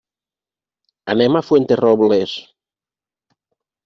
[1.13, 2.33] Anem a Fuenterrobles.